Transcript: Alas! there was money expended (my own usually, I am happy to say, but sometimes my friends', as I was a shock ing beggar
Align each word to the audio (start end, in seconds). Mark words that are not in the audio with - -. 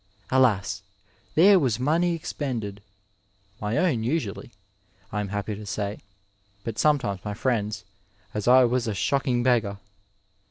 Alas! 0.31 0.81
there 1.35 1.59
was 1.59 1.79
money 1.79 2.15
expended 2.15 2.81
(my 3.59 3.77
own 3.77 4.03
usually, 4.03 4.51
I 5.11 5.19
am 5.21 5.27
happy 5.27 5.53
to 5.53 5.65
say, 5.67 5.99
but 6.63 6.79
sometimes 6.79 7.23
my 7.23 7.35
friends', 7.35 7.83
as 8.33 8.47
I 8.47 8.63
was 8.65 8.87
a 8.87 8.95
shock 8.95 9.27
ing 9.27 9.43
beggar 9.43 9.77